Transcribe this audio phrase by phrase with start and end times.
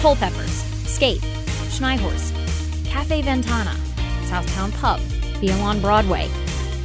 [0.00, 1.20] Culpeppers, Skate,
[1.68, 2.32] Schneithorst,
[2.86, 3.76] Cafe Ventana,
[4.24, 4.98] Southtown Pub,
[5.60, 6.30] on Broadway.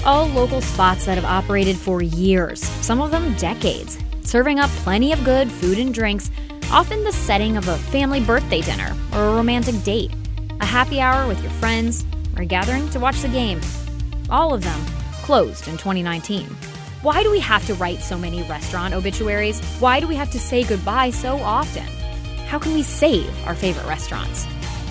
[0.04, 5.14] All local spots that have operated for years, some of them decades, serving up plenty
[5.14, 6.30] of good food and drinks,
[6.74, 10.12] often the setting of a family birthday dinner or a romantic date,
[10.60, 12.06] a happy hour with your friends,
[12.38, 13.60] or a gathering to watch the game.
[14.30, 14.80] All of them
[15.24, 16.48] closed in 2019.
[17.02, 19.62] Why do we have to write so many restaurant obituaries?
[19.80, 21.86] Why do we have to say goodbye so often?
[22.48, 24.46] How can we save our favorite restaurants?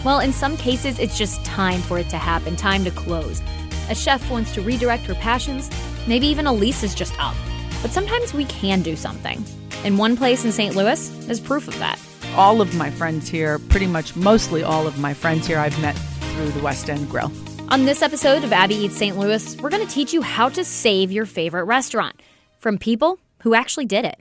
[0.04, 3.42] Well, in some cases, it's just time for it to happen, time to close.
[3.88, 5.70] A chef wants to redirect her passions,
[6.06, 7.34] maybe even a lease is just up.
[7.82, 9.44] But sometimes we can do something.
[9.84, 10.74] And one place in St.
[10.74, 12.00] Louis is proof of that.
[12.34, 15.96] All of my friends here, pretty much mostly all of my friends here, I've met
[16.36, 17.32] through the West End Grill.
[17.70, 19.16] On this episode of Abby Eats St.
[19.16, 22.20] Louis, we're going to teach you how to save your favorite restaurant
[22.58, 24.20] from people who actually did it.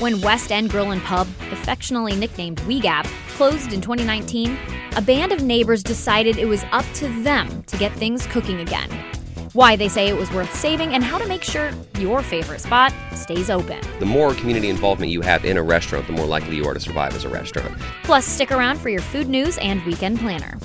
[0.00, 3.04] When West End Grill and Pub, affectionately nicknamed WeGap,
[3.36, 4.58] closed in 2019,
[4.96, 8.90] a band of neighbors decided it was up to them to get things cooking again.
[9.52, 12.92] Why they say it was worth saving, and how to make sure your favorite spot
[13.14, 13.80] stays open.
[13.98, 16.78] The more community involvement you have in a restaurant, the more likely you are to
[16.78, 17.76] survive as a restaurant.
[18.04, 20.56] Plus, stick around for your food news and weekend planner.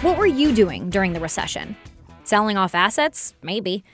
[0.00, 1.76] What were you doing during the recession?
[2.24, 3.34] Selling off assets?
[3.40, 3.84] Maybe.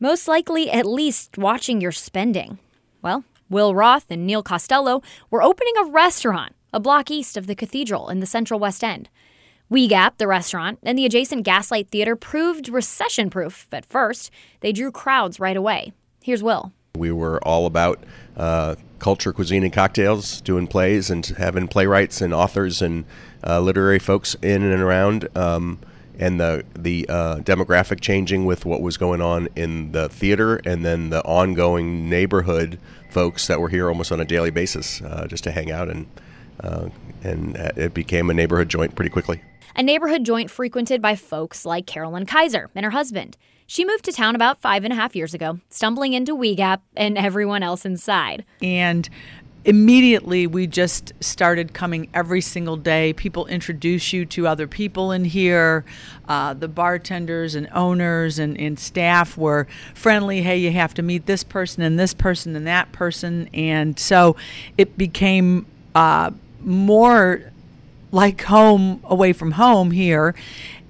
[0.00, 2.58] Most likely, at least watching your spending.
[3.00, 7.54] Well, Will Roth and Neil Costello were opening a restaurant a block east of the
[7.54, 9.10] cathedral in the central West End.
[9.72, 14.30] We Gap, the restaurant, and the adjacent Gaslight Theater proved recession proof at first.
[14.60, 15.94] They drew crowds right away.
[16.22, 16.74] Here's Will.
[16.94, 18.04] We were all about
[18.36, 23.06] uh, culture, cuisine, and cocktails, doing plays and having playwrights and authors and
[23.46, 25.34] uh, literary folks in and around.
[25.34, 25.78] Um,
[26.18, 30.84] and the the uh, demographic changing with what was going on in the theater, and
[30.84, 32.78] then the ongoing neighborhood
[33.10, 36.08] folks that were here almost on a daily basis, uh, just to hang out and
[36.60, 36.88] uh,
[37.22, 39.40] and it became a neighborhood joint pretty quickly.
[39.74, 43.36] A neighborhood joint frequented by folks like Carolyn Kaiser and her husband.
[43.66, 47.16] She moved to town about five and a half years ago, stumbling into WeGap and
[47.16, 48.44] everyone else inside.
[48.60, 49.08] And
[49.64, 53.12] immediately we just started coming every single day.
[53.14, 55.84] People introduce you to other people in here.
[56.28, 60.42] Uh, the bartenders and owners and, and staff were friendly.
[60.42, 63.48] Hey, you have to meet this person and this person and that person.
[63.54, 64.36] And so
[64.76, 66.30] it became uh,
[66.60, 67.50] more
[68.10, 70.34] like home away from home here.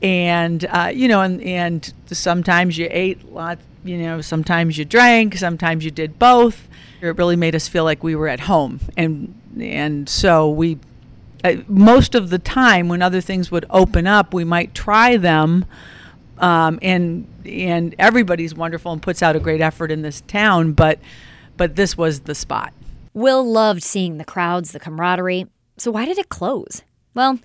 [0.02, 5.36] And uh, you know and, and sometimes you ate lots you know sometimes you drank
[5.36, 6.68] sometimes you did both.
[7.00, 8.80] It really made us feel like we were at home.
[8.96, 10.78] And and so we
[11.44, 15.64] uh, most of the time when other things would open up we might try them
[16.38, 20.98] um, and and everybody's wonderful and puts out a great effort in this town but
[21.56, 22.72] but this was the spot
[23.14, 25.46] will loved seeing the crowds the camaraderie
[25.82, 26.82] so, why did it close?
[27.14, 27.38] Well,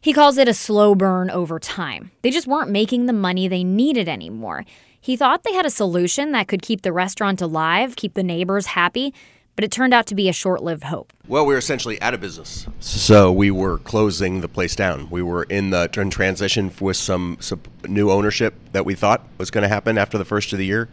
[0.00, 2.10] he calls it a slow burn over time.
[2.22, 4.64] They just weren't making the money they needed anymore.
[5.00, 8.66] He thought they had a solution that could keep the restaurant alive, keep the neighbors
[8.66, 9.14] happy,
[9.54, 11.12] but it turned out to be a short lived hope.
[11.26, 12.66] Well, we were essentially out of business.
[12.78, 15.08] So we were closing the place down.
[15.08, 19.50] We were in the in transition with some, some new ownership that we thought was
[19.50, 20.88] going to happen after the first of the year.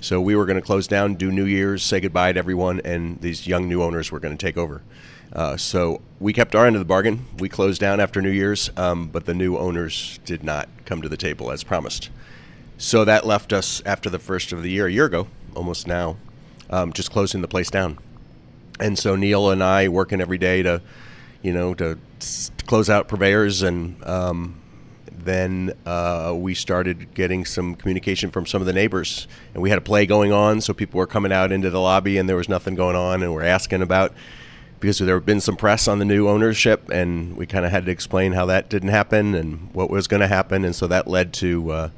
[0.00, 3.20] So we were going to close down, do New Year's, say goodbye to everyone, and
[3.20, 4.82] these young new owners were going to take over.
[5.32, 7.26] Uh, so we kept our end of the bargain.
[7.38, 11.08] We closed down after New Year's, um, but the new owners did not come to
[11.08, 12.10] the table as promised.
[12.78, 16.16] So that left us after the first of the year, a year ago, almost now,
[16.70, 17.98] um, just closing the place down.
[18.78, 20.80] And so Neil and I working every day to,
[21.42, 24.60] you know, to, to close out purveyors, and um,
[25.24, 29.78] then uh, we started getting some communication from some of the neighbors, and we had
[29.78, 32.48] a play going on, so people were coming out into the lobby, and there was
[32.48, 34.12] nothing going on, and we're asking about
[34.80, 37.84] because there had been some press on the new ownership, and we kind of had
[37.86, 41.08] to explain how that didn't happen and what was going to happen, and so that
[41.08, 41.90] led to uh,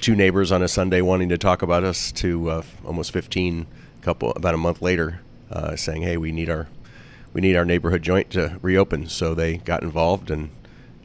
[0.00, 3.66] two neighbors on a Sunday wanting to talk about us to uh, almost 15
[4.00, 5.20] couple about a month later,
[5.50, 6.68] uh, saying, "Hey, we need our
[7.32, 10.50] we need our neighborhood joint to reopen." So they got involved, and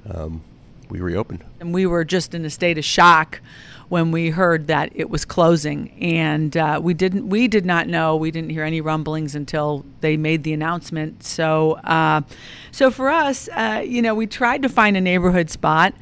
[0.10, 0.42] um,
[0.90, 1.44] we reopened.
[1.60, 3.42] And we were just in a state of shock
[3.90, 8.16] when we heard that it was closing, and uh, we didn't we did not know
[8.18, 11.24] we didn't hear any rumblings until they made the announcement.
[11.24, 12.22] So uh,
[12.72, 15.94] so for us, uh, you know, we tried to find a neighborhood spot.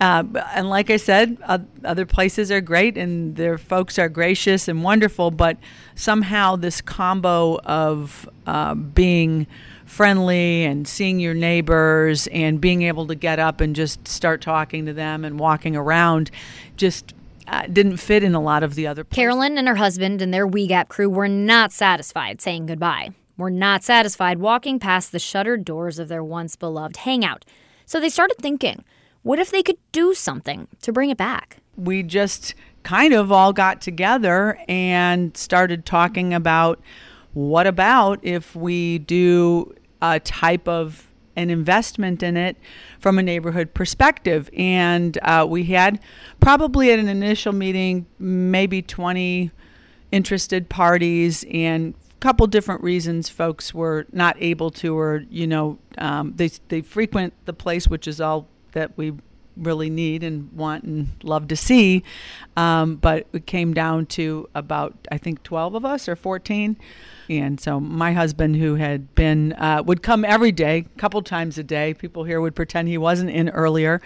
[0.00, 1.38] Uh, and like I said,
[1.84, 5.56] other places are great and their folks are gracious and wonderful, but
[5.94, 9.46] somehow this combo of uh, being
[9.94, 14.86] friendly and seeing your neighbors and being able to get up and just start talking
[14.86, 16.32] to them and walking around
[16.76, 17.14] just
[17.46, 19.16] uh, didn't fit in a lot of the other places.
[19.16, 23.10] Carolyn and her husband and their We Gap crew were not satisfied saying goodbye.
[23.36, 27.44] Were not satisfied walking past the shuttered doors of their once beloved hangout.
[27.86, 28.84] So they started thinking,
[29.22, 31.58] what if they could do something to bring it back?
[31.76, 36.80] We just kind of all got together and started talking about
[37.32, 39.74] what about if we do
[40.22, 42.56] type of an investment in it
[43.00, 44.48] from a neighborhood perspective.
[44.56, 46.00] And uh, we had
[46.40, 49.50] probably at an initial meeting maybe 20
[50.12, 55.76] interested parties and a couple different reasons folks were not able to or you know
[55.98, 59.12] um, they, they frequent the place which is all that we
[59.56, 62.02] really need and want and love to see.
[62.56, 66.76] Um, but it came down to about, I think, 12 of us or 14.
[67.28, 71.56] And so my husband, who had been, uh, would come every day, a couple times
[71.56, 71.94] a day.
[71.94, 74.02] People here would pretend he wasn't in earlier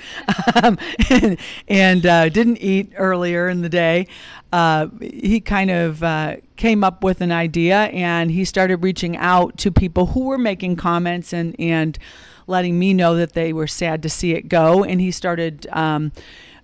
[0.62, 0.78] um,
[1.10, 4.06] and, and uh, didn't eat earlier in the day.
[4.52, 9.56] Uh, he kind of uh, came up with an idea and he started reaching out
[9.58, 11.98] to people who were making comments and, and
[12.48, 14.82] letting me know that they were sad to see it go.
[14.84, 16.12] And he started, um,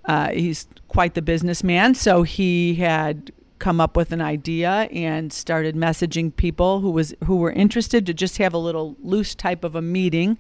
[0.07, 1.95] uh, he's quite the businessman.
[1.95, 7.37] So he had come up with an idea and started messaging people who was who
[7.37, 10.37] were interested to just have a little loose type of a meeting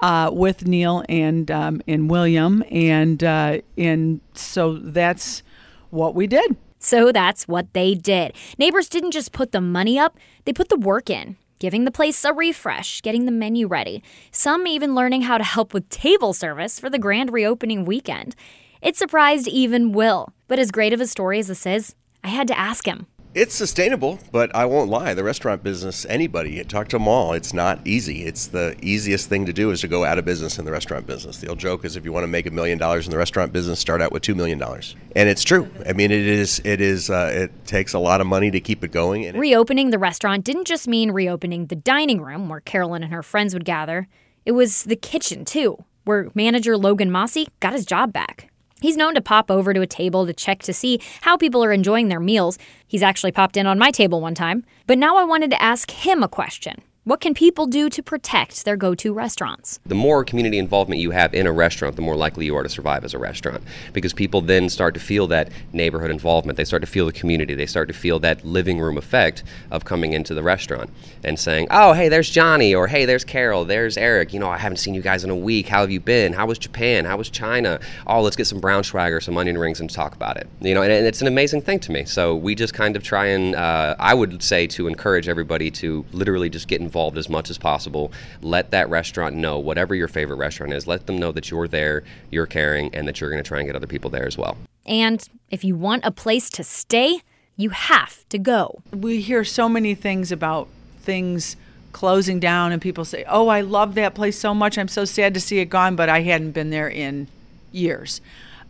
[0.00, 5.42] uh, with Neil and um, and William and uh, and so that's
[5.90, 6.56] what we did.
[6.78, 8.32] So that's what they did.
[8.58, 12.24] Neighbors didn't just put the money up; they put the work in giving the place
[12.24, 16.78] a refresh, getting the menu ready, some even learning how to help with table service
[16.78, 18.34] for the grand reopening weekend.
[18.82, 22.48] It surprised even Will, but as great of a story as this is, I had
[22.48, 23.06] to ask him.
[23.36, 25.12] It's sustainable, but I won't lie.
[25.12, 27.34] The restaurant business, anybody, talk to them all.
[27.34, 28.24] It's not easy.
[28.24, 31.06] It's the easiest thing to do is to go out of business in the restaurant
[31.06, 31.36] business.
[31.36, 33.52] The old joke is if you want to make a million dollars in the restaurant
[33.52, 35.68] business, start out with two million dollars, and it's true.
[35.86, 36.62] I mean, it is.
[36.64, 37.10] It is.
[37.10, 39.30] Uh, it takes a lot of money to keep it going.
[39.36, 43.52] Reopening the restaurant didn't just mean reopening the dining room where Carolyn and her friends
[43.52, 44.08] would gather.
[44.46, 48.50] It was the kitchen too, where manager Logan Mossy got his job back.
[48.80, 51.72] He's known to pop over to a table to check to see how people are
[51.72, 52.58] enjoying their meals.
[52.86, 54.64] He's actually popped in on my table one time.
[54.86, 56.82] But now I wanted to ask him a question.
[57.06, 59.78] What can people do to protect their go to restaurants?
[59.86, 62.68] The more community involvement you have in a restaurant, the more likely you are to
[62.68, 63.62] survive as a restaurant
[63.92, 66.56] because people then start to feel that neighborhood involvement.
[66.56, 67.54] They start to feel the community.
[67.54, 70.90] They start to feel that living room effect of coming into the restaurant
[71.22, 74.32] and saying, oh, hey, there's Johnny, or hey, there's Carol, there's Eric.
[74.32, 75.68] You know, I haven't seen you guys in a week.
[75.68, 76.32] How have you been?
[76.32, 77.04] How was Japan?
[77.04, 77.78] How was China?
[78.08, 80.48] Oh, let's get some brown braunschweiger, some onion rings, and talk about it.
[80.60, 82.04] You know, and, and it's an amazing thing to me.
[82.04, 86.04] So we just kind of try and, uh, I would say, to encourage everybody to
[86.10, 88.10] literally just get involved involved as much as possible.
[88.40, 92.02] Let that restaurant know, whatever your favorite restaurant is, let them know that you're there,
[92.30, 94.56] you're caring, and that you're going to try and get other people there as well.
[94.86, 97.20] And if you want a place to stay,
[97.54, 98.80] you have to go.
[98.92, 100.68] We hear so many things about
[101.00, 101.56] things
[101.92, 104.78] closing down, and people say, Oh, I love that place so much.
[104.78, 107.28] I'm so sad to see it gone, but I hadn't been there in
[107.72, 108.22] years.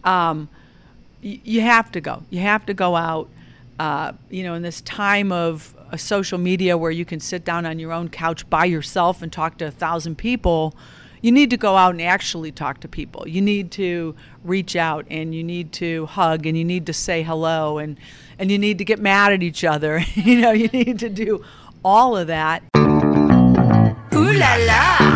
[0.03, 0.49] Um,
[1.23, 2.25] y- you have to go.
[2.31, 3.29] You have to go out.
[3.79, 7.67] Uh, you know, in this time of a social media where you can sit down
[7.67, 10.75] on your own couch by yourself and talk to a thousand people,
[11.21, 13.27] you need to go out and actually talk to people.
[13.27, 17.23] You need to reach out and you need to hug and you need to say
[17.23, 17.99] hello and
[18.39, 20.03] and you need to get mad at each other.
[20.15, 21.45] you know, you need to do
[21.85, 22.63] all of that.
[22.77, 25.16] Ooh la la.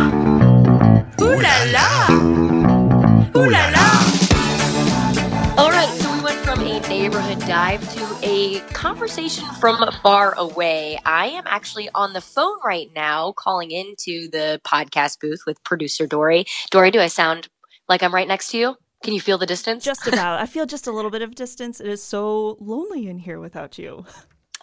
[7.51, 10.97] Dive to a conversation from far away.
[11.05, 16.07] I am actually on the phone right now calling into the podcast booth with producer
[16.07, 16.45] Dory.
[16.69, 17.49] Dory, do I sound
[17.89, 18.77] like I'm right next to you?
[19.03, 19.83] Can you feel the distance?
[19.83, 20.39] Just about.
[20.39, 21.81] I feel just a little bit of distance.
[21.81, 24.05] It is so lonely in here without you.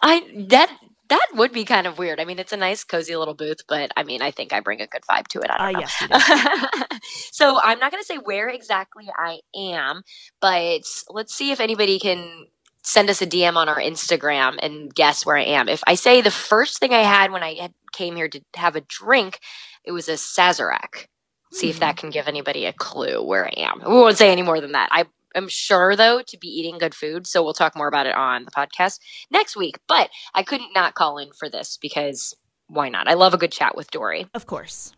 [0.00, 0.74] I that
[1.10, 2.20] that would be kind of weird.
[2.20, 4.80] I mean, it's a nice, cozy little booth, but I mean, I think I bring
[4.80, 5.50] a good vibe to it.
[5.50, 5.80] I don't uh, know.
[5.80, 7.00] Yes,
[7.32, 10.02] so I'm not going to say where exactly I am,
[10.40, 12.46] but let's see if anybody can
[12.88, 15.68] send us a DM on our Instagram and guess where I am.
[15.68, 18.76] If I say the first thing I had when I had, came here to have
[18.76, 19.40] a drink,
[19.84, 21.06] it was a Sazerac.
[21.52, 22.00] See if that hmm.
[22.00, 23.80] can give anybody a clue where I am.
[23.80, 24.88] We won't say any more than that.
[24.90, 25.04] I
[25.34, 28.46] am sure though to be eating good food, so we'll talk more about it on
[28.46, 29.78] the podcast next week.
[29.86, 32.34] But I couldn't not call in for this because
[32.68, 33.06] why not?
[33.06, 34.28] I love a good chat with Dory.
[34.32, 34.94] Of course.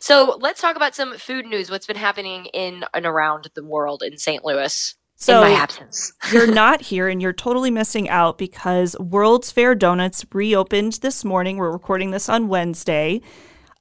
[0.00, 1.70] So let's talk about some food news.
[1.70, 4.44] What's been happening in and around the world in St.
[4.44, 4.94] Louis?
[5.16, 6.12] So in my absence.
[6.32, 11.56] you're not here and you're totally missing out because World's Fair Donuts reopened this morning.
[11.56, 13.20] We're recording this on Wednesday.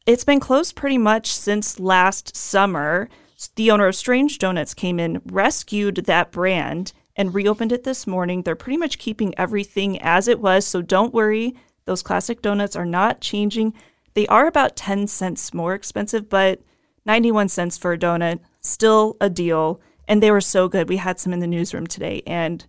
[0.05, 3.09] It's been closed pretty much since last summer.
[3.55, 8.41] The owner of Strange Donuts came in, rescued that brand, and reopened it this morning.
[8.41, 11.55] They're pretty much keeping everything as it was, so don't worry.
[11.85, 13.73] Those classic donuts are not changing.
[14.13, 16.61] They are about 10 cents more expensive, but
[17.05, 19.81] 91 cents for a donut, still a deal.
[20.07, 20.89] And they were so good.
[20.89, 22.65] We had some in the newsroom today, and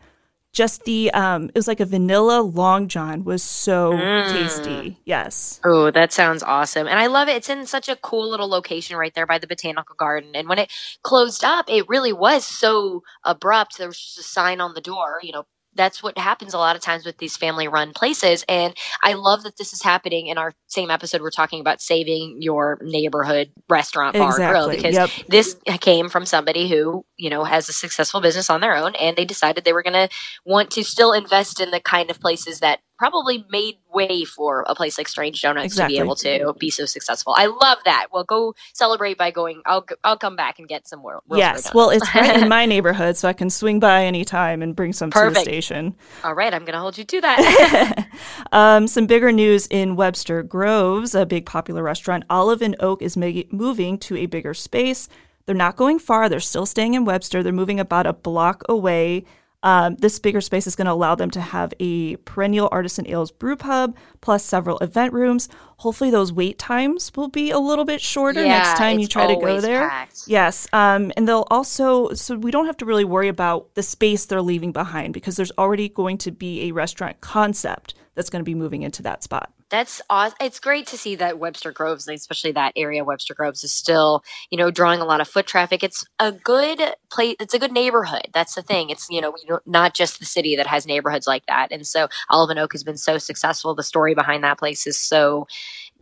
[0.54, 4.32] just the um it was like a vanilla long john was so mm.
[4.32, 8.30] tasty yes oh that sounds awesome and i love it it's in such a cool
[8.30, 10.72] little location right there by the botanical garden and when it
[11.02, 15.18] closed up it really was so abrupt there was just a sign on the door
[15.22, 18.44] you know that's what happens a lot of times with these family run places.
[18.48, 21.20] And I love that this is happening in our same episode.
[21.20, 24.50] We're talking about saving your neighborhood restaurant, bar, exactly.
[24.50, 25.10] grill, because yep.
[25.28, 29.16] this came from somebody who, you know, has a successful business on their own and
[29.16, 30.08] they decided they were going to
[30.44, 34.74] want to still invest in the kind of places that probably made way for a
[34.74, 35.96] place like Strange Donuts exactly.
[35.96, 37.34] to be able to be so successful.
[37.36, 38.08] I love that.
[38.12, 39.62] Well, go celebrate by going.
[39.66, 41.22] I'll I'll come back and get some more.
[41.32, 44.92] Yes, well, it's right in my neighborhood, so I can swing by anytime and bring
[44.92, 45.34] some Perfect.
[45.36, 45.94] to the station.
[46.22, 48.08] All right, I'm going to hold you to that.
[48.52, 52.24] um, some bigger news in Webster Groves, a big popular restaurant.
[52.30, 55.08] Olive and Oak is moving to a bigger space.
[55.46, 56.28] They're not going far.
[56.28, 57.42] They're still staying in Webster.
[57.42, 59.24] They're moving about a block away.
[59.64, 63.32] Um, this bigger space is going to allow them to have a perennial artisan ales
[63.32, 65.48] brew pub plus several event rooms.
[65.78, 69.26] Hopefully, those wait times will be a little bit shorter yeah, next time you try
[69.26, 69.88] to go there.
[69.88, 70.24] Packed.
[70.26, 74.26] Yes, um, and they'll also so we don't have to really worry about the space
[74.26, 78.44] they're leaving behind because there's already going to be a restaurant concept that's going to
[78.44, 79.53] be moving into that spot.
[79.70, 80.36] That's awesome.
[80.40, 84.58] It's great to see that Webster Groves, especially that area, Webster Groves, is still, you
[84.58, 85.82] know, drawing a lot of foot traffic.
[85.82, 86.80] It's a good
[87.10, 87.36] place.
[87.40, 88.28] It's a good neighborhood.
[88.32, 88.90] That's the thing.
[88.90, 89.34] It's, you know,
[89.66, 91.72] not just the city that has neighborhoods like that.
[91.72, 93.74] And so Olive and Oak has been so successful.
[93.74, 95.46] The story behind that place is so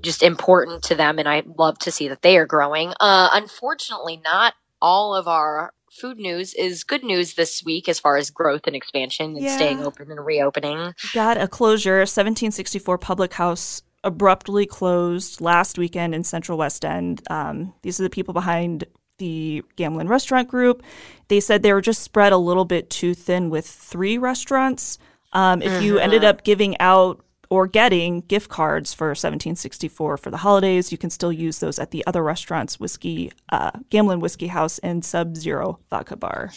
[0.03, 1.19] just important to them.
[1.19, 2.93] And I love to see that they are growing.
[3.01, 8.17] Uh, unfortunately, not all of our food news is good news this week as far
[8.17, 9.57] as growth and expansion and yeah.
[9.57, 10.95] staying open and reopening.
[11.13, 11.99] Got a closure.
[11.99, 17.23] 1764 Public House abruptly closed last weekend in Central West End.
[17.31, 18.85] Um, these are the people behind
[19.19, 20.83] the Gamlin Restaurant Group.
[21.29, 24.99] They said they were just spread a little bit too thin with three restaurants.
[25.33, 25.85] Um, if mm-hmm.
[25.85, 30.91] you ended up giving out or getting gift cards for 1764 for the holidays.
[30.91, 35.05] You can still use those at the other restaurants, Whiskey, uh, Gamlin Whiskey House, and
[35.05, 36.51] Sub Zero Vodka Bar.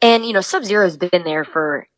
[0.00, 1.88] And, you know, Sub Zero has been there for,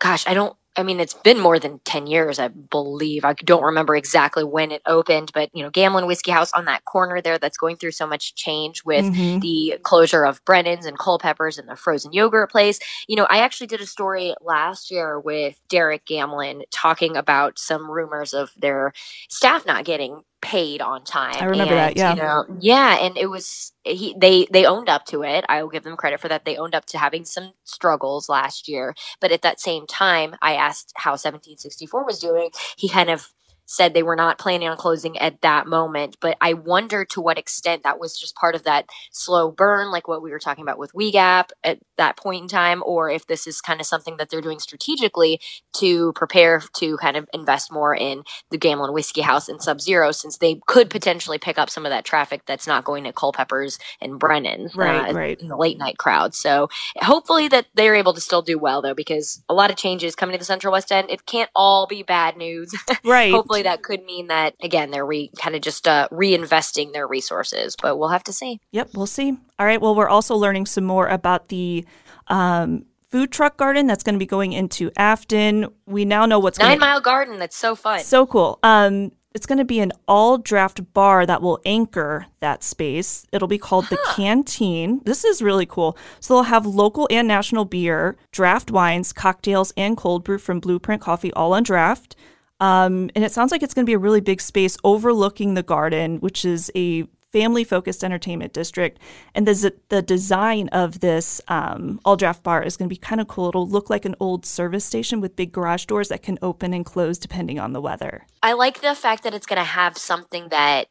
[0.00, 3.24] gosh, I don't I mean, it's been more than 10 years, I believe.
[3.24, 6.84] I don't remember exactly when it opened, but, you know, Gamlin Whiskey House on that
[6.84, 9.40] corner there that's going through so much change with mm-hmm.
[9.40, 12.78] the closure of Brennan's and Culpeppers and the frozen yogurt place.
[13.08, 17.90] You know, I actually did a story last year with Derek Gamlin talking about some
[17.90, 18.92] rumors of their
[19.28, 21.34] staff not getting paid on time.
[21.40, 21.96] I remember and, that.
[21.96, 24.14] Yeah, you know, yeah, and it was he.
[24.16, 25.44] They they owned up to it.
[25.48, 26.44] I will give them credit for that.
[26.44, 30.54] They owned up to having some struggles last year, but at that same time, I
[30.54, 32.50] asked how 1764 was doing.
[32.76, 33.28] He kind of
[33.66, 36.16] said they were not planning on closing at that moment.
[36.20, 40.08] But I wonder to what extent that was just part of that slow burn, like
[40.08, 43.46] what we were talking about with WeGap at that point in time, or if this
[43.46, 45.40] is kind of something that they're doing strategically
[45.74, 50.12] to prepare to kind of invest more in the Gamlin Whiskey House and Sub Zero,
[50.12, 53.78] since they could potentially pick up some of that traffic that's not going to Culpeppers
[54.00, 55.40] and Brennan's, right, uh, right.
[55.40, 56.34] in the late night crowd.
[56.34, 56.68] So
[56.98, 60.34] hopefully that they're able to still do well, though, because a lot of changes coming
[60.34, 61.10] to the Central West End.
[61.10, 62.74] It can't all be bad news.
[63.04, 63.30] Right.
[63.30, 67.06] hopefully hopefully that could mean that again they're re- kind of just uh, reinvesting their
[67.06, 68.60] resources, but we'll have to see.
[68.72, 69.36] Yep, we'll see.
[69.58, 69.80] All right.
[69.80, 71.84] Well, we're also learning some more about the.
[72.28, 75.68] Um, food truck garden that's going to be going into Afton.
[75.86, 76.80] We now know what's Nine gonna...
[76.80, 77.38] Mile Garden.
[77.38, 78.00] That's so fun.
[78.00, 78.58] So cool.
[78.64, 83.24] Um, it's going to be an all draft bar that will anchor that space.
[83.32, 83.90] It'll be called huh.
[83.94, 85.02] the Canteen.
[85.04, 85.96] This is really cool.
[86.18, 91.00] So they'll have local and national beer, draft wines, cocktails, and cold brew from Blueprint
[91.00, 92.16] Coffee all on draft.
[92.60, 95.62] Um, and it sounds like it's going to be a really big space overlooking the
[95.62, 98.98] garden, which is a family focused entertainment district.
[99.34, 103.20] And the, the design of this um, all draft bar is going to be kind
[103.20, 103.48] of cool.
[103.48, 106.84] It'll look like an old service station with big garage doors that can open and
[106.84, 108.26] close depending on the weather.
[108.42, 110.86] I like the fact that it's going to have something that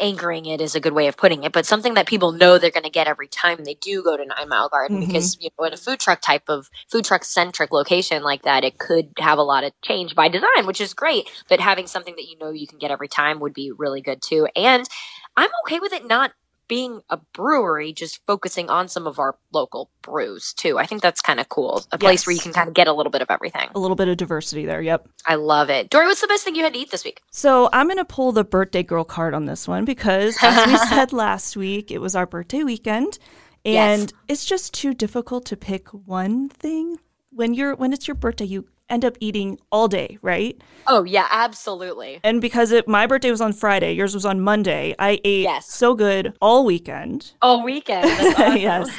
[0.00, 2.70] anchoring it is a good way of putting it, but something that people know they're
[2.70, 4.98] going to get every time they do go to Nine Mile Garden.
[4.98, 5.06] Mm-hmm.
[5.06, 8.64] Because you know, in a food truck type of food truck centric location like that,
[8.64, 11.28] it could have a lot of change by design, which is great.
[11.48, 14.22] But having something that you know you can get every time would be really good
[14.22, 14.48] too.
[14.56, 14.88] And
[15.36, 16.32] I'm okay with it not
[16.68, 20.78] being a brewery, just focusing on some of our local brews too.
[20.78, 21.82] I think that's kind of cool.
[21.92, 23.68] A place where you can kind of get a little bit of everything.
[23.74, 24.80] A little bit of diversity there.
[24.82, 25.08] Yep.
[25.26, 25.90] I love it.
[25.90, 27.20] Dory, what's the best thing you had to eat this week?
[27.30, 30.76] So I'm going to pull the birthday girl card on this one because, as we
[30.88, 33.18] said last week, it was our birthday weekend,
[33.64, 34.00] Yes.
[34.00, 36.96] and it's just too difficult to pick one thing
[37.30, 38.44] when you're when it's your birthday.
[38.44, 40.60] You end up eating all day, right?
[40.86, 42.20] Oh yeah, absolutely.
[42.24, 45.66] And because it, my birthday was on Friday, yours was on Monday, I ate Yes.
[45.72, 47.32] so good all weekend.
[47.42, 48.06] All weekend.
[48.58, 48.90] Yes.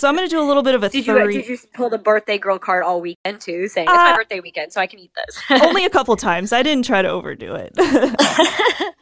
[0.00, 1.90] So I'm going to do a little bit of a Did you did you pull
[1.90, 4.86] the birthday girl card all weekend too, saying it's my Uh, birthday weekend, so I
[4.86, 5.62] can eat this?
[5.62, 6.52] Only a couple times.
[6.52, 7.72] I didn't try to overdo it.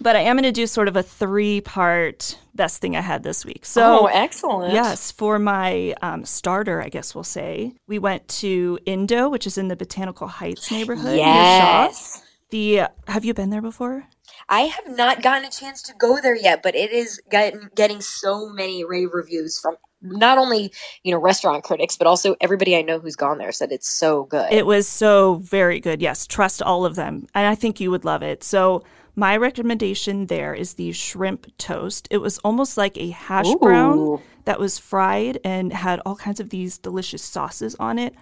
[0.00, 3.22] but I am going to do sort of a three part best thing I had
[3.22, 3.64] this week.
[3.64, 4.72] So, oh, excellent.
[4.72, 9.58] yes, for my um, starter, I guess we'll say, we went to Indo, which is
[9.58, 11.16] in the Botanical Heights neighborhood.
[11.16, 12.22] Yes.
[12.50, 14.06] The have you been there before?
[14.48, 18.00] I have not gotten a chance to go there yet, but it is getting getting
[18.00, 22.82] so many rave reviews from not only you know restaurant critics, but also everybody I
[22.82, 24.50] know who's gone there said it's so good.
[24.52, 26.00] It was so very good.
[26.00, 27.26] Yes, trust all of them.
[27.34, 28.42] And I think you would love it.
[28.42, 28.84] So,
[29.18, 32.06] my recommendation there is the shrimp toast.
[32.08, 36.50] It was almost like a hash brown that was fried and had all kinds of
[36.50, 38.14] these delicious sauces on it.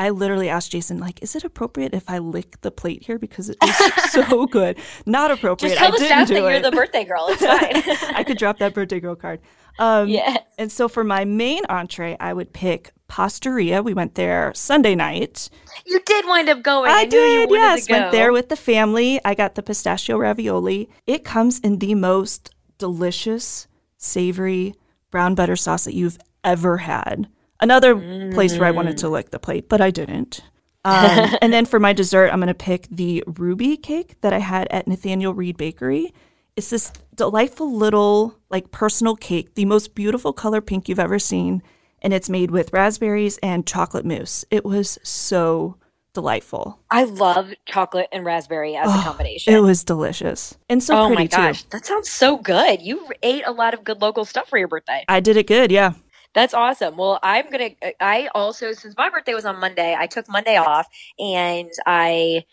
[0.00, 3.50] I literally asked Jason, like, is it appropriate if I lick the plate here because
[3.50, 4.78] it was so good?
[5.04, 5.74] Not appropriate.
[5.74, 6.62] Just tell I the staff that you're it.
[6.62, 7.26] the birthday girl.
[7.28, 7.42] It's
[8.00, 8.14] fine.
[8.16, 9.40] I could drop that birthday girl card.
[9.78, 10.42] Um, yes.
[10.56, 13.84] And so for my main entree, I would pick Pastaria.
[13.84, 15.50] We went there Sunday night.
[15.84, 16.90] You did wind up going.
[16.90, 17.90] I, you did, yes.
[17.90, 19.20] Went there with the family.
[19.22, 20.88] I got the pistachio ravioli.
[21.06, 24.74] It comes in the most delicious, savory
[25.10, 27.28] brown butter sauce that you've ever had.
[27.60, 27.94] Another
[28.32, 29.00] place where I wanted Mm.
[29.00, 30.40] to lick the plate, but I didn't.
[30.84, 34.38] Um, and then for my dessert, I'm going to pick the ruby cake that I
[34.38, 36.12] had at Nathaniel Reid Bakery.
[36.56, 41.62] It's this delightful little, like, personal cake, the most beautiful color pink you've ever seen.
[42.02, 44.44] And it's made with raspberries and chocolate mousse.
[44.50, 45.76] It was so
[46.14, 46.80] delightful.
[46.90, 49.54] I love chocolate and raspberry as a combination.
[49.54, 51.68] It was delicious and so oh pretty my gosh, too.
[51.70, 52.82] that sounds so good.
[52.82, 55.04] You ate a lot of good local stuff for your birthday.
[55.08, 55.92] I did it good, yeah.
[56.34, 56.96] That's awesome.
[56.96, 57.70] Well, I'm gonna.
[58.00, 60.86] I also, since my birthday was on Monday, I took Monday off
[61.18, 62.44] and I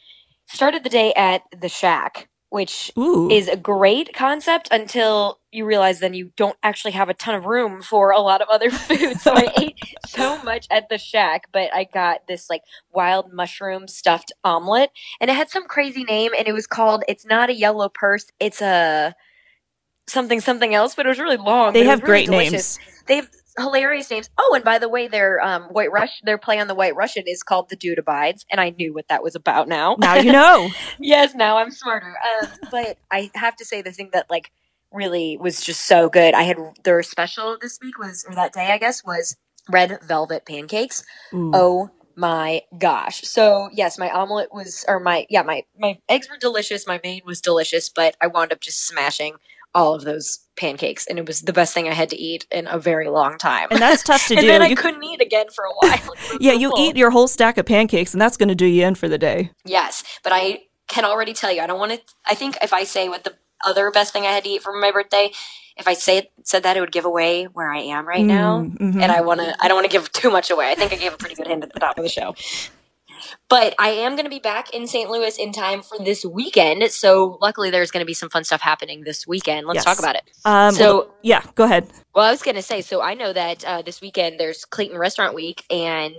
[0.47, 5.99] started the day at the Shack, which Ooh, is a great concept until you realize
[5.99, 9.19] then you don't actually have a ton of room for a lot of other food.
[9.19, 9.75] So I ate
[10.07, 14.89] so much at the Shack, but I got this like wild mushroom stuffed omelet,
[15.21, 17.03] and it had some crazy name, and it was called.
[17.07, 18.25] It's not a yellow purse.
[18.39, 19.15] It's a
[20.07, 21.73] something something else, but it was really long.
[21.73, 22.79] they have really great delicious.
[22.79, 22.97] names.
[23.05, 24.29] They have hilarious names.
[24.37, 27.23] Oh, and by the way, their um, White Rush, their play on the White Russian
[27.27, 29.95] is called "The Dude Abides," and I knew what that was about now.
[29.99, 30.69] Now you know.
[30.99, 32.15] yes, now I'm smarter.
[32.41, 34.51] Um, but I have to say, the thing that like
[34.91, 36.33] really was just so good.
[36.33, 39.35] I had their special this week was, or that day, I guess, was
[39.69, 41.03] red velvet pancakes.
[41.33, 41.51] Ooh.
[41.53, 43.21] Oh my gosh.
[43.21, 47.21] So yes, my omelet was or my yeah, my my eggs were delicious, my main
[47.25, 49.35] was delicious, but I wound up just smashing
[49.75, 52.65] all of those pancakes and it was the best thing I had to eat in
[52.67, 53.67] a very long time.
[53.69, 54.47] And that's tough to and do.
[54.47, 56.15] And then I You- couldn't eat again for a while.
[56.39, 56.79] Yeah, so you full.
[56.79, 59.17] eat your whole stack of pancakes, and that's going to do you in for the
[59.17, 59.51] day.
[59.65, 62.83] Yes, but I can already tell you I don't want to I think if I
[62.85, 65.31] say what the other best thing I had to eat for my birthday,
[65.77, 68.61] if I say said that it would give away where I am right now.
[68.61, 69.01] Mm, mhm.
[69.03, 70.71] and I want to I don't want to give too much away.
[70.71, 72.35] I think I gave a pretty good hint at the top of the show.
[73.49, 75.09] But I am going to be back in St.
[75.09, 76.83] Louis in time for this weekend.
[76.91, 79.67] So luckily there's going to be some fun stuff happening this weekend.
[79.67, 79.85] Let's Yes.
[79.85, 80.23] talk about it.
[80.45, 81.87] Um, So- well, yeah, go ahead.
[82.13, 84.97] Well, I was going to say so I know that uh, this weekend there's Clayton
[84.97, 86.15] Restaurant Week and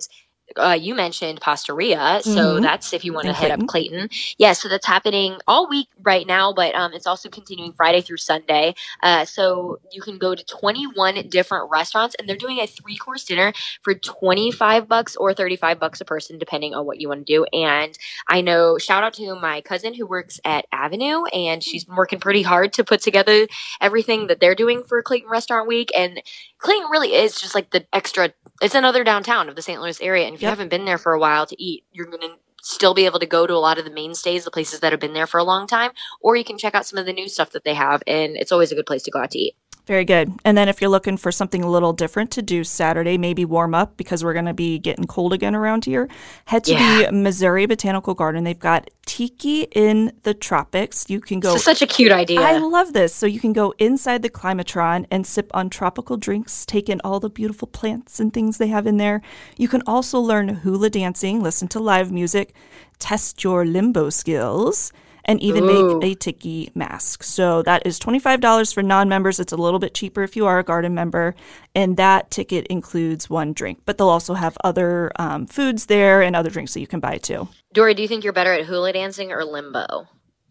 [0.57, 2.63] uh, you mentioned Pastaria, so Mhm.
[2.63, 4.09] that's if you want to hit up Clayton.
[4.39, 8.17] Yeah, so that's happening all week right now, but um, it's also continuing Friday through
[8.17, 8.75] Sunday.
[9.03, 13.25] Uh, so you can go to 21 different restaurants, and they're doing a three course
[13.25, 17.33] dinner for 25 bucks or 35 bucks a person, depending on what you want to
[17.33, 17.45] do.
[17.53, 17.97] And
[18.29, 22.21] I know, shout out to my cousin who works at Avenue, and she's been working
[22.21, 23.47] pretty hard to put together
[23.81, 25.91] everything that they're doing for Clayton Restaurant Week.
[25.97, 26.23] And
[26.59, 28.33] Clayton really is just like the extra.
[28.61, 29.81] It's another downtown of the St.
[29.81, 32.35] Louis area, and if you haven't been there for a while to eat, you're gonna
[32.61, 35.01] still be able to go to a lot of the mainstays, the places that have
[35.01, 37.29] been there for a long time, or you can check out some of the new
[37.29, 39.57] stuff that they have, and it's always a good place to go out to eat.
[39.89, 40.31] Very good.
[40.45, 43.75] And then if you're looking for something a little different to do Saturday, maybe warm
[43.75, 46.11] up because we're going to be getting cold again around here,
[46.45, 47.07] head to Yeah.
[47.07, 48.45] the Missouri Botanical Garden.
[48.45, 51.07] They've got tiki in the tropics.
[51.09, 52.39] You can go This is such a cute idea.
[52.39, 53.15] I love this.
[53.15, 57.19] So you can go inside the climatron and sip on tropical drinks, take in all
[57.19, 59.23] the beautiful plants and things they have in there.
[59.57, 62.55] You can also learn hula dancing, listen to live music,
[62.99, 64.93] test your limbo skills.
[65.29, 65.99] And even Ooh.
[66.01, 67.23] make a tiki mask.
[67.23, 69.39] So that is $25 for non members.
[69.39, 71.37] It's a little bit cheaper if you are a garden member.
[71.75, 76.35] And that ticket includes one drink, but they'll also have other um, foods there and
[76.35, 77.47] other drinks that you can buy too.
[77.75, 80.09] Dory, do you think you're better at hula dancing or limbo?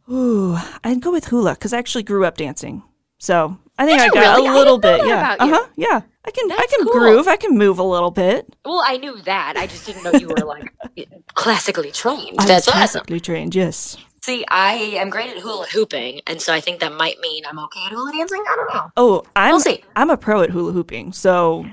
[0.09, 2.83] Ooh, I'd go with hula because I actually grew up dancing.
[3.17, 4.47] So I think Did I got really?
[4.47, 5.07] a I little didn't know bit.
[5.09, 5.43] that Yeah.
[5.43, 5.67] Uh huh.
[5.75, 6.01] Yeah.
[6.23, 6.51] I can.
[6.51, 6.93] I can cool.
[6.93, 7.27] groove.
[7.27, 8.53] I can move a little bit.
[8.65, 9.55] Well, I knew that.
[9.57, 10.71] I just didn't know you were like
[11.35, 12.35] classically trained.
[12.37, 12.73] I'm That's awesome.
[12.79, 13.55] classically trained.
[13.55, 13.97] Yes.
[14.27, 17.57] See, I am great at hula hooping, and so I think that might mean I'm
[17.59, 18.43] okay at hula dancing.
[18.45, 18.91] I don't know.
[18.97, 19.53] Oh, I'm.
[19.53, 19.81] We'll see.
[19.95, 21.13] I'm a pro at hula hooping.
[21.13, 21.65] So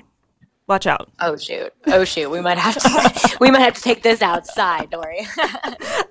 [0.68, 1.10] watch out.
[1.20, 1.72] Oh shoot!
[1.86, 2.30] Oh shoot!
[2.30, 3.36] We might have to.
[3.40, 5.26] we might have to take this outside, Dory.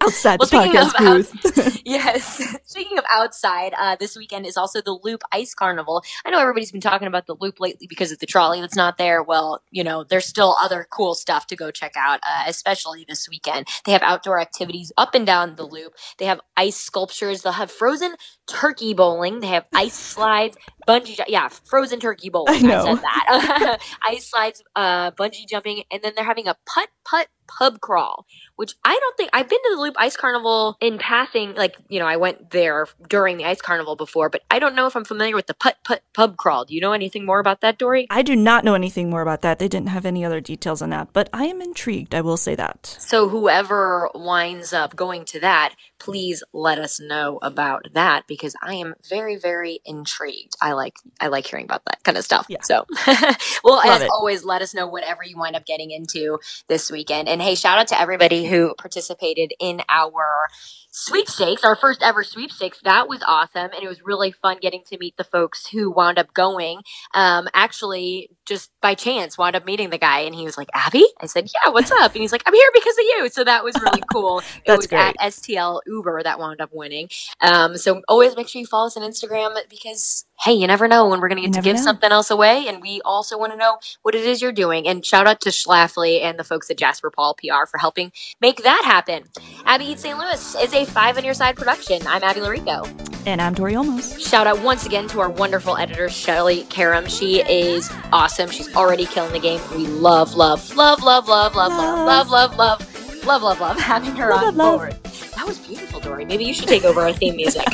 [0.02, 1.82] Outside Well, the speaking podcast out- booth.
[1.86, 2.58] yes.
[2.66, 6.04] Speaking of outside, uh, this weekend is also the Loop Ice Carnival.
[6.26, 8.98] I know everybody's been talking about the Loop lately because of the trolley that's not
[8.98, 9.24] there.
[9.24, 13.30] Well, you know, there's still other cool stuff to go check out, uh, especially this
[13.30, 13.68] weekend.
[13.86, 15.94] They have outdoor activities up and down the Loop.
[16.18, 17.42] They have ice sculptures.
[17.44, 18.16] They'll have frozen
[18.48, 19.40] turkey bowling.
[19.40, 21.18] They have ice slides, bungee.
[21.18, 22.66] Ju- yeah, frozen turkey bowling.
[22.66, 22.86] I know.
[22.86, 23.80] said that.
[24.04, 28.26] ice slides, uh, bungee jumping, and then they're having a putt putt pub crawl
[28.56, 31.56] which I don't think I've been to the Loop Ice Carnival in passing.
[31.56, 34.86] Like, you know, I went there during the Ice Carnival before, but I don't know
[34.86, 36.66] if I'm familiar with the putt putt pub crawl.
[36.66, 38.08] Do you know anything more about that, Dory?
[38.10, 39.60] I do not know anything more about that.
[39.60, 42.14] They didn't have any other details on that, but I am intrigued.
[42.14, 42.96] I will say that.
[43.00, 48.76] So whoever winds up going to that, please let us know about that because I
[48.76, 50.56] am very, very intrigued.
[50.62, 52.46] I like I like hearing about that kind of stuff.
[52.50, 52.62] Yeah.
[52.62, 52.86] So
[53.64, 54.10] well, Love as it.
[54.12, 57.28] always, let us know whatever you wind up getting into this weekend.
[57.34, 60.48] And hey, shout out to everybody who participated in our
[60.92, 62.80] sweepstakes, our first ever sweepstakes.
[62.84, 63.72] That was awesome.
[63.74, 66.82] And it was really fun getting to meet the folks who wound up going.
[67.16, 71.08] Um, actually, just by chance, wound up meeting the guy and he was like, Abby?
[71.20, 72.12] I said, Yeah, what's up?
[72.12, 73.30] And he's like, I'm here because of you.
[73.30, 74.44] So that was really cool.
[74.64, 75.00] it was great.
[75.00, 77.10] at STL Uber that wound up winning.
[77.42, 81.08] Um, so always make sure you follow us on Instagram because hey, you never know
[81.08, 81.82] when we're going to get to give know.
[81.82, 82.68] something else away.
[82.68, 84.88] And we also want to know what it is you're doing.
[84.88, 88.64] And shout out to Schlafly and the folks at Jasper Paul PR for helping make
[88.64, 89.24] that happen.
[89.66, 90.18] Abby Eats St.
[90.18, 92.06] Louis is a five on your side production.
[92.06, 92.86] I'm Abby Llorico.
[93.26, 94.20] And I'm Tori Olmos.
[94.20, 97.08] Shout out once again to our wonderful editor, Shelly Karam.
[97.08, 98.50] She is awesome.
[98.50, 99.62] She's already killing the game.
[99.72, 102.93] We love, love, love, love, love, love, love, love, love, love, love,
[103.26, 104.80] love, love love having her Love, on love, love.
[104.80, 105.04] board.
[105.36, 106.26] That was beautiful, Dory.
[106.26, 107.66] Maybe you should take over our theme music.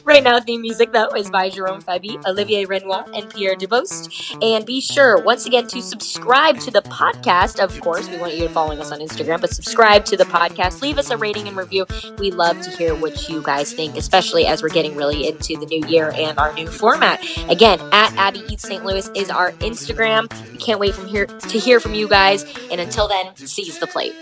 [0.04, 4.36] right now, theme music though is by Jerome Fabi, Olivier Renoir, and Pierre Dubost.
[4.42, 7.62] And be sure once again to subscribe to the podcast.
[7.62, 10.82] Of course, we want you to follow us on Instagram, but subscribe to the podcast.
[10.82, 11.86] Leave us a rating and review.
[12.18, 15.66] We love to hear what you guys think, especially as we're getting really into the
[15.66, 17.20] new year and our new format.
[17.50, 18.84] Again, at Abby Eats St.
[18.84, 20.30] Louis is our Instagram.
[20.52, 22.44] We can't wait from here to hear from you guys.
[22.70, 24.14] And until then, seize the plate.